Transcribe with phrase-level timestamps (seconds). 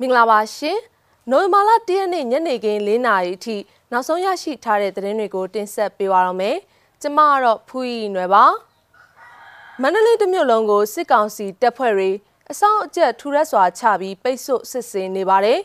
[0.00, 0.78] မင်္ဂလာပါရှင်
[1.30, 3.56] နိုဝင်ဘာလ၁ရက်နေ့ညနေခင်း၄နာရီအထိ
[3.90, 6.56] နောက်ဆုံးရရှိထားတဲ့သတင်းတွေကိုတင်ဆက်ပေးပါရမယ်
[7.02, 8.44] ကျမကတော့ဖူးရီနွယ်ပါ
[9.80, 12.10] မန္တလေးတမြို့လုံးကိုစစ်ကောင်စီတပ်ဖွဲ့တွေ
[12.50, 15.60] အဆောင်အကျက်ထူရက်စွာချပြီးပိတ်ဆို့စစ်ဆေးနေပါတယ်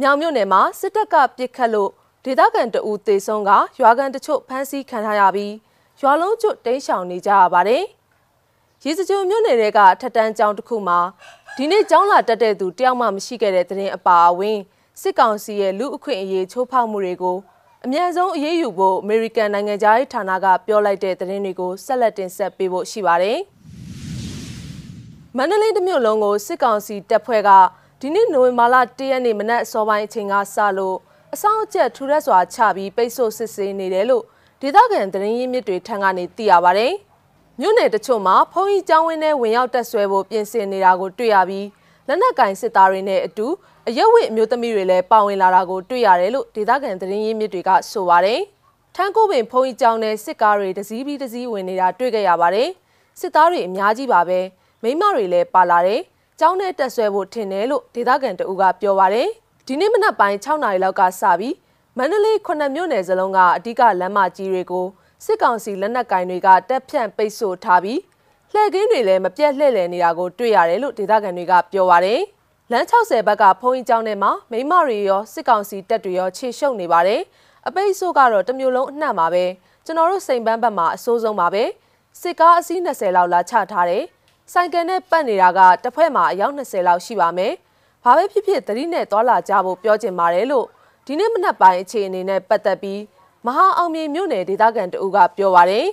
[0.00, 1.90] မြောင်မြို့နယ်မှာစစ်တပ်ကပစ်ခတ်လို့
[2.24, 5.54] ဒေသခံတအူသေဆုံးကရွာကန်တချို့ဖမ်းဆီးခံထားရပြီး
[6.00, 7.84] ရွာလုံးကျွတ်တိမ်းရှောင်နေကြရပါတယ်။
[8.84, 10.98] ရေစကြိုမြို့နယ်တွေကထက်တန်းကျောင်းတစ်ခုမှာ
[11.58, 14.58] ဒီနေ့ကျောင်းလာတက်တဲ့သူတယောက်မှမရှိခဲ့တဲ့တဲ့င်အပါအဝင်
[15.00, 17.36] စစ်ကောင်စီရဲ့လူအခွင့်အရေးချိုးဖောက်မှုတွေကို
[17.84, 23.38] အမြန်ဆုံးအရေးယူဖို့အမေရိကန်နိုင်ငံသားရေးဌာနကပြောလိုက်တဲ့သတင်းတွေကိုဆက်လက်တင်ဆက်ပေးဖို့ရှိပါတယ်။
[25.36, 27.50] မန္တလေးတမြို့လုံးကိုစစ်ကောင်စီတပ်ဖွဲ့က
[28.00, 30.96] ဒီနေ့နိုဝင်ဘာလ၁ရက်နေ့မနက်အစောပိုင်းအချိန်ကစလို့
[31.34, 34.24] အဆောင်အကျက်ထူရက်စွာချပြီးပိတ်ဆို့စစ်ဆေးနေတယ်လို့
[34.60, 36.88] ဒေသခံသတင်းရင်းမြစ်တွေထံကနေသိရပါဗျ။
[37.60, 41.66] မြို့နယ်တချို့မှာဖုံးကြီးကျောင်းဝင်းထဲဝင်ရောက်တက်ဆွဲဖို့ပြင်ဆင်နေတာကိုတွေ့ရပြီး
[42.08, 43.46] လက်နက်ကင်စစ်သားတွေနဲ့အတူ
[43.88, 48.40] အရက်ဝတ်အမျိုးသမီးတွေလည်းပါဝင်လာတာကိုတွေ့ရတယ်လို့ဒေသခံသတင်းရင်းမြစ်တွေကဆိုပါတယ်။
[48.96, 52.68] ထန်းကိုပင်ဖုံးကြီးကျောင်းနဲ့စစ်ကားတွေတစည်းပြီးတစည်းဝင်နေတာတွေ့ခဲ့ရပါတယ်။
[53.20, 54.38] စစ်သားတွေအများကြီးပါပဲ။
[54.82, 56.00] မိမတွေလည်းပါလာတယ်။
[56.40, 59.28] ကျောင်းထဲတက်ဆွဲဖို့ထင်တယ်လို့ဒေသခံတအူကပြောပါတယ်။
[59.66, 61.54] ဒီနေ့မနက်ပိုင်း6နာရီလောက်ကစပြီး
[61.98, 64.86] မန္တလေးခုနှစ်မြို့နယ်စလုံးကအဓိကလမ်းမကြီးတွေကို
[65.24, 68.00] စစ်ကောင်စီလက်နက်ကင်တွေကတက်ဖြန့်ပိတ်ဆို့ထားပြီး
[68.52, 72.20] လှည့်ကင်းတွေလည်းမပြတ်လှည့်လည်နေတာကိုတွေ့ရတယ်လို့ဒေသခံတွေကပြောပါတယ်။
[72.72, 77.20] လမ်း60ဘက်ကဖုံးကြီးကျောင်းထဲမှာမိမတွေရောစစ်ကောင်စီတပ်တွေရောခြေရှုပ်နေပါတယ်။
[77.66, 79.44] အပိတ်ဆို့ကတော့တမျိုးလုံးအနှံ့ပါပဲ။
[79.84, 81.64] ကျွန်တော်တို့စိန်ပန်းဘက်မှာအဆိုးဆုံးပါပဲ။
[82.20, 84.04] စစ်ကားအစီး20လောက်လာချထားတယ်။
[84.52, 87.52] ဆိုင်ကယ်နဲ့ပတ်နေတာကတစ်ဖက်မှာအယောက်20လောက်ရှိပါမယ်။
[88.04, 90.66] ဘာပဲဖြစ်ဖြစ်သတိနဲ့သွာလာကြဖို့ပြောချင်ပါတယ်လို့
[91.06, 93.00] ဒီနေ့မနက်ပိုင်းအခြေအနေနဲ့ပတ်သက်ပြီး
[93.46, 95.88] မဟာအောင်မြေမြို့နယ်ဒေသခံတအူးကပြောပါရယ်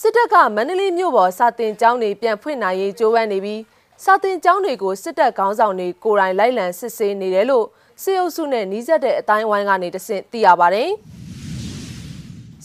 [0.00, 3.60] စစ်တပ်ကမန္တလေးမြို့ပေါ်စာတင်ကျောင်းတွေပြန်ဖွင့်နိုင်ရေးကြိုးပမ်းနေပြီး
[4.04, 7.66] စာတင်ကျောင်းတွေကိုစစ်တပ်ခေါင်းဆောင်တွေကိုယ်တိုင်လိုက်လံစစ်ဆေးနေတယ်လို့
[8.02, 10.90] စေအုပ်စုနဲ့နှီးစပ်တဲ့အတိုင်းဝိုင်းကနေတဆင့်သိရပါရယ်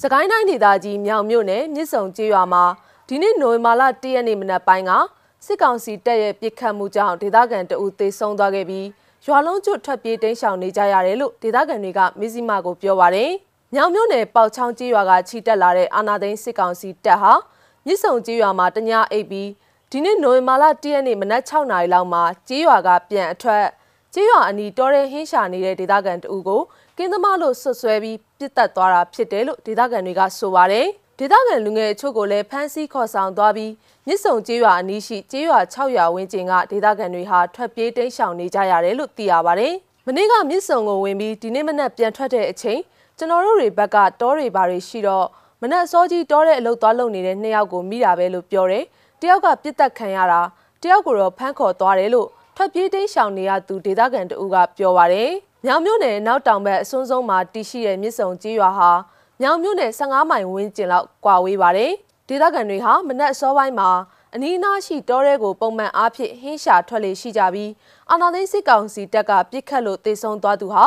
[0.01, 2.63] စကိုင်းတိုင်းဒေသကြီးမြောင်မြို့နယ်မြစ်ဆုံကျေးရွာမှာ
[3.07, 4.91] ဒီနေ့နိုဝင်ဘာလ၁ရက်နေ့မနက်ပိုင်းက
[5.45, 8.87] စစ်ကောင်စီတပ်ရဲ့ပစ်ခတ်မှုကြောင့်ဒေသခံတအူသေဆုံးသွားခဲ့ပြီး
[9.25, 13.31] ရွာလုံးကျွတ်ထွက်ပြေးတိမ်းရှောင်နေကြရတယ်လို့ဒေသခံတွေကမစ္စည်းမကိုပြောပါတယ်။
[13.75, 17.33] ညောင်မြို့နယ်ပေါချောင်းကြီးရွာကခြိတက်လာတဲ့အာနာသိန်းစစ်ကောင်စီတပ်ဟာ
[17.85, 19.49] မြစ်ဆုံကြီးရွာမှာတညအိပ်ပြီး
[19.91, 23.65] ဒီနေ့နိုဝင်ဘာလ၁ရက်နေ့မနက်6နာရီလောက်မှာကြီးရွာကပြန်အထွက်
[24.13, 26.61] ကြီးရွာအနီးတော်ရဲဟင်းရှာနေတဲ့ဒေသခံတအူကို
[26.97, 30.85] ကင်းသမားလို့ဆွဆွဲပြီးပြစ်တက်သွားတာဖြစ်တယ်လို့ဒေသခံတွေကဆိုပါတယ်။
[31.19, 33.71] ဒေသခံလူငယ်အချို့ကိုလည်းဖမ်းဆီးခေါ်ဆောင်သွားပြီး
[34.07, 39.73] မြစ်ဆုံကျေးရွာအနီးရှိကျေးရွာ6ရွာဝန်းကျင်ကဒေသခံတွေဟာထွက်ပြေးတိမ်းရှောင်နေကြရတယ်လို့သိရပါတယ်။
[40.07, 42.79] မနေ့ကမြစ်ဆုံကိုဝင်ပြီးဒီနေ့မနက်ပြန်ထွက်တဲ့အချိန်
[43.19, 45.25] ကျွန်တော်တို့တွေဘက်ကတောတွေဘာတွေရှိတော့
[45.61, 48.83] မနက်စောကြီးတောတဲ့အလုပ်သွားလုပ်နေတဲ့နှစ်ယောက်ကိုမိတာပဲလို့ပြောတယ်။
[49.21, 50.41] တယောက်ကပြစ်တက်ခံရတာ
[50.81, 55.29] တယောက်ကိုတော့ဖမ်းခေါ်သွားတယ်လို့ထွက်ပြေးတိမ်းရှောင်နေရသူဒေသခံတအူးကပြောပါတယ်။
[55.65, 58.91] မြောင်မြို့နယ်နောက်တောင်ဘက်အစွန်းဆုံးမှာတည်ရှိတဲ့မြစ်ဆုံကျေးရွာဟာ
[59.41, 61.91] မြောင်မြို့နယ်15မိုင်ဝန်းကျင်လောက်ကွာဝေးပါတယ်။
[62.27, 63.89] ဒေသခံတွေဟာမနက်အစောပိုင်းမှာ
[64.33, 67.71] အနီးအနားရှိတောရဲကိုပုံမှန်အားဖြင့်ဟင်းရှာထွက်လေရှိကြပြီး
[68.09, 70.83] အာနာသိန်းစစ်ကောင်စီတပ်ကပြစ်ခတ်လို့တေဆုံးသွားသူဟာ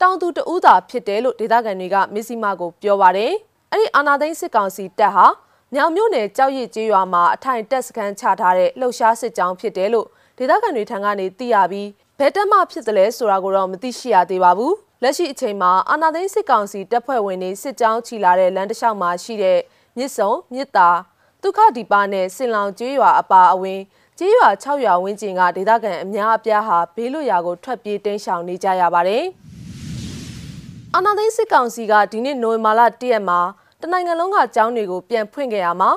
[0.00, 3.32] တောင်သူတဦးသာဖြစ်တယ်လို့ဒေသခံတွေကမစ္စည်းမကိုပြောပါတယ်။
[3.72, 5.26] အဲ့ဒီအာနာသိန်းစစ်ကောင်စီတပ်ဟာ
[5.74, 10.06] မြောင်မြို့နယ်ကြောက်ရည်ကျေးရွာမှာအထိုင်တက်စခန်းချထားတဲ့လှုပ်ရှားစစ်ကြောင်းဖြစ်တယ်လို့
[10.38, 19.58] ဒေသခံတွေထံကနေသိရပြီးဘယ်တက်မှဖြစ်တယ်လဲဆိုတာကိုတော့မသိရှိရသေးပါဘူး။လက်ရှိအချိန်မှာအာနာသိန်းစစ်ကောင်စီတပ်ဖွဲ့ဝင်တွေစစ်ကြောင်းချီလာတဲ့လမ်းတစ်လျှောက်မှာရှိတဲ့
[19.96, 20.90] မြစ်ဆုံမြစ်တာ
[21.42, 23.80] ဒုက္ခဒီပါနဲ့စင်လောင်ကျေးရွာအပါအဝင်
[24.18, 29.24] ကျေးရွာ6ရွာဝန်းကျင်ကဒေသခံအများအပြားဟာဘေးလွတ်ရာကိုထွက်ပြေးတိမ်းရှောင်နေကြရပါတယ်။
[30.98, 33.40] အာနာသိန်းစစ်ကောင်စီကဒီနေ့နိုဝင်ဘာလ၁ရက်မှာ
[33.82, 35.90] တနိုင်ငံလုံးကကျောင်းတွေကိုပြန်ဖွင့်ခဲ့ရမှာ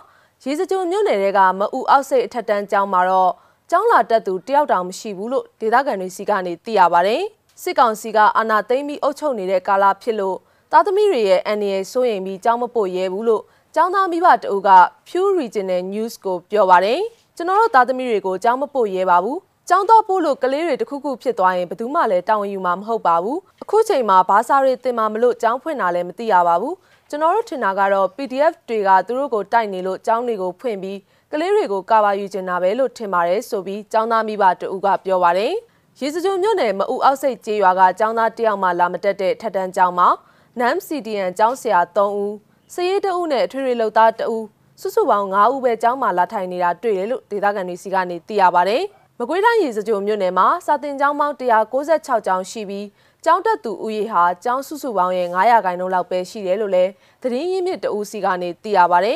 [0.43, 3.31] ရေစကြိုမြို့နယ်တွေကမအူအောက်စိတ်အထက်တန်းကျောင်းမှာတော့
[3.69, 7.21] ကျောင်းလာတက်သူတယောက်တောင်မရှိဘူးလို့ဒေသခံတွေစီကနေသိရပါတယ်။
[7.61, 10.37] စစ်ကောင်စီကအာဏာသိမ်းပြီးအုပ်ချုပ်နေတဲ့ကာလဖြစ်လို့
[10.71, 13.43] သားသမီးတွေရဲ့အန်ရီစိုးရင်ပြီးကျောင်းမပို့ရဲဘူးလို့
[13.75, 14.71] ကျောင်းသားမိဘတအုပ်က
[15.07, 17.01] Pew Regional News ကိုပြောပါတယ်
[17.35, 19.39] ကျွန်တော်တို့သားသမီးတွေကိုကျောင်းမပို့ရဲပါဘူး
[19.71, 26.75] ကျောင်းတော့ပို့လို့ကလေးတွေတခုခုဖြစ်သွားရင်ဘယ်သူမှလည်းတာဝန်ယူမှာမဟုတ်ပါဘူးအခုချိန်မှာဘာသာတွေတင်မှာမလို့ကျောင်းဖွင့်တာလည်းမသိရပါဘူး
[27.09, 30.97] ကျွန်တော်တို့ထင်တာကတော့ PDF တွေကသူတို့ကိုတိုက်နေလို့ကျောင်းတွေကိုဖွင့်ပြီး
[31.31, 35.53] ကလေးတွေကိုကာပါယူချင်တာပဲလို့ထင်ပါတယ်ဆိုပြီးကျောင်းသားမိဘတအုပ်ကပြောပါတယ်
[35.99, 40.07] ရေစကြိုမြို့နယ်မအူအောက်စိတ်ကျေးရွာကကျောင်းသားတယောက်မှလာမတက်တဲ့ထက်တန်းကျောင်းမှာ
[40.59, 42.35] NAM CDN ကျောင်းဆရာ3ဦး
[42.73, 44.45] စည်ရေးတအုပ်နဲ့ထွေထွေလှုပ်သားတအုပ်
[44.81, 48.79] စုစုပေါင်း9ဦးပဲကျောင်းမှာလာထိုင်နေတာတွေ့တယ်လို့ဒေသခံတွေစီကနေသိရပါဗျ။
[49.21, 52.87] မကွေးတိုင်းရေစကြိုမြို့နယ်မှာစာတင်ကျောင်းပေါင်း196ကျောင်းရှိပြီး
[53.25, 59.13] ကျောင်းတက်သူဦးရေဟာကျောင်းစုစုပေါင်းရဲ့900ခိုင်နှုန်းလောက်ပဲရှိတယ်လို့လည်းသတင်းရင်းမြစ်တအုပ်စီကနေသိရပါဗျ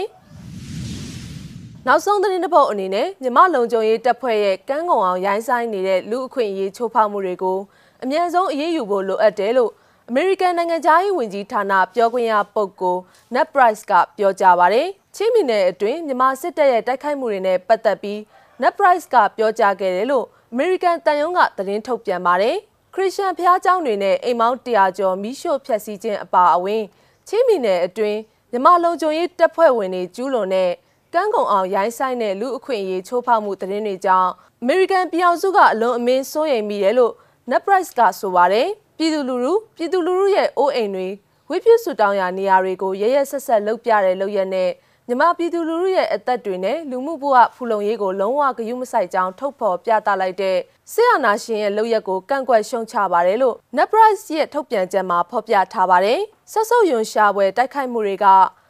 [1.88, 7.58] ။နောက်ဆုံးသတင်းတစ်ပုဒ်အနေနဲ့မြမလုံခြုံရေးတပ်ဖွဲ့ရဲ့ကန်းကုံအောင်ရိုင်းဆိုင်နေတဲ့လူအခွင့်အရေးချိုးဖောက်မှုတွေကို
[8.04, 9.72] အမြန်ဆုံးအရေးယူဖို့လိုအပ်တယ်လို့
[10.10, 13.02] အမေရိကန်နိုင်ငံသားရေးဝန်ကြီးဌာနပြောခွင့်ရပုဂ္ဂိုလ်
[13.34, 18.20] Ned Price ကပြောကြားပါတယ်။ချင်းမီနယ်အတွင်းမြန်မာစစ်တပ်ရဲ့တိုက်ခိုက်မှုတွေနဲ့ပတ်သက်ပြီး
[18.64, 22.56] Ned Price ကပြောကြားခဲ့တယ်လို့အမေရိကန်တန်ယုံကသတင်းထုတ်ပြန်ပါတယ်။
[22.94, 26.84] ခရစ်ယာန်ဘုရားကျောင်းတွေနဲ့အိမ်မောင်းတရာကျော်မိရှို့ဖျက်ဆီးခြင်းအပါအဝင်
[27.28, 28.20] ချင်းမီနယ်အတွင်း
[28.52, 30.72] မြန်မာလုံခြုံရေးတပ်ဖွဲ့ဝင်တွေကျူးလွန်တဲ့
[31.14, 34.32] ကန်းကုံအောင်ရိုင်းဆိုင်တဲ့လူအခွင့်အရေးချိုးဖောက်မှုသတင်းတွေကြောင့်
[34.62, 37.14] အမေရိကန်ပြည်အောင်စုကအလွန်အမင်းစိုးရိမ်မိတယ်လို့
[37.50, 38.68] Net Price ကဆိုပါတယ်
[38.98, 41.08] ပြည်သူလူထုပြည်သူလူထုရဲ့အိုးအိမ်တွေ
[41.50, 44.70] ဝိပြုစုတောင်းရာနေရာတွေကိုရရဆက်ဆက်လှုပ်ပြတဲ့လုပ်ရက်နဲ့
[45.10, 50.58] မြမပြည်သူလူထုရဲ့အသက်တွေနဲ့လူမှုဘဝဖူလုံရေးကိုလုံးဝဂရုမစိုက်ကြောင်းထုတ်ဖော်ပြသလိုက်တဲ့
[50.94, 56.20] စစ်အာဏာရှင်ရဲ့လုပ်ရက်ကိုကန့်ကွက်ရှုံချပါတယ်လို့ Net Price ရဲ့ထုတ်ပြန်ချက်မှာဖော်ပြထားပါတယ်
[56.52, 58.26] ဆက်ဆုပ်ယွန်ရှာပွဲတိုက်ခိုက်မှုတွေက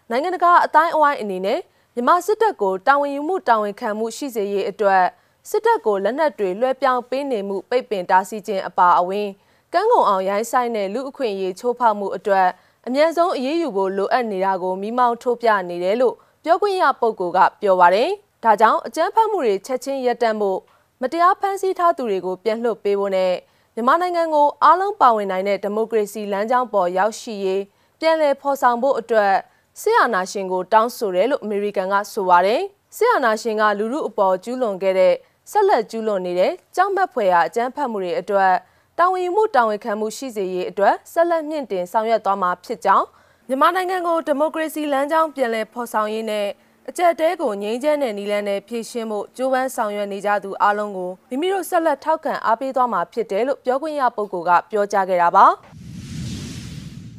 [0.09, 1.59] နိုင်ငံတကာအတိုင်းအဝိုင်းအနေနဲ့
[1.95, 5.03] မြန်မာစစ်တပ်ကိုတာဝန်ယူမှုတာဝန်ခံမှုရှိစေရေးအတွက်
[5.49, 9.27] စစ်တပ်ကိုလက်နက်တွေလွှဲပြောင်းပေးနေမှုပိတ်ပင်တားဆီးခြင်းအပါအဝင်
[9.73, 12.47] ကန်းကုံအောင်ရိုင်းဆိုင်တဲ့လူအခွင့်အရေးချိုးဖောက်မှုအတွက်
[12.87, 18.09] အမြဲဆုံးအရေးယူဖို့လိုအပ်နေတာကိုမိမောင်းထိုးပြနေတယ်လို့ပြောခွင့်ရပုဂ္ဂိုလ်ကပြောပါတယ်။
[18.43, 20.59] ဒါကြောင့်အကြမ်းဖက်မှုတွေချက်ချင်းရပ်တန့်ဖို့
[21.01, 23.33] မတရားဖမ်းဆီးထားသူတွေကိုပြန်လွှတ်ပေးဖို့နဲ့
[23.75, 27.61] မြန်မာနိုင်ငံကိုအားလုံးပါဝင်နိုင်တဲ့ဒီမိုကရေစီလမ်းကြောင်းပေါ်ရောက်ရှိရေး
[27.99, 29.33] ပြန်လည်ဖော်ဆောင်ဖို့အတွက်
[29.81, 32.61] ဆီအာနာရှင်ကိုတောင်းဆိုတယ်လို့အမေရိကန်ကဆိုပါတယ်။
[32.95, 35.13] ဆီအာနာရှင်ကလူမှုအပေါ်ကျူးလွန်ခဲ့တဲ့
[35.51, 38.53] ဆက်လက်ကျူးလွန်နေတဲ့ကြောက်မက်ဖွယ်ရာအကြမ်းဖက်မှုတွေအတွက်
[38.99, 43.05] တာဝန်ယူမှုတာဝန်ခံမှုရှိစေရေးအတွက်ဆက်လက်မြင့်တင်ဆောင်ရွက်သွားမှာဖြစ်ကြောင်း
[43.47, 46.47] မြန်မာနိုင်ငံကိုဒီမိုကရေစီလမ်းကြောင်းပြန်လည်ဖော်ဆောင်ရေးနဲ့
[46.89, 55.45] အကြက်တဲကိုငြိမ်းချမ်းတဲ့နည်းလမ်းနဲ့ဖြည့်ရှင်းဖို့ကြိုးပမ်းဆောင်ရွက်နေကြသူအားလုံးကိုမိမိတို့ဆက်လက်ထောက်ခံအားပေးသွားမှာဖြစ်တယ်လို့ပြောခွင့်ရပုဂ္ဂိုလ်ကပြောကြားခဲ့တာပါ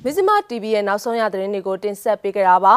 [0.05, 2.75] မဇ္ဈိမ TV ရဲ့နောက်ဆုံးရသတင်းတွေကိုတင်ဆက်ပေးကြတာပါ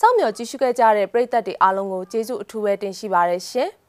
[0.00, 3.70] စောင့်မျှော်ကြည့်ရှုခဲ့ကြတဲ့ပရိသတ်တွေအားလုံးကိုကျေးဇူးအထူးပဲတင်ရှိပါရရှင်။